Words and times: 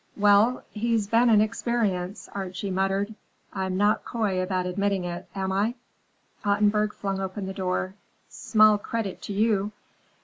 "Well, 0.17 0.63
he's 0.71 1.05
been 1.05 1.29
an 1.29 1.41
experience," 1.41 2.27
Archie 2.33 2.71
muttered. 2.71 3.13
"I'm 3.53 3.77
not 3.77 4.03
coy 4.03 4.41
about 4.41 4.65
admitting 4.65 5.03
it, 5.03 5.27
am 5.35 5.51
I?" 5.51 5.75
Ottenburg 6.43 6.95
flung 6.95 7.19
open 7.19 7.45
the 7.45 7.53
door. 7.53 7.93
"Small 8.27 8.79
credit 8.79 9.21
to 9.21 9.33
you. 9.33 9.71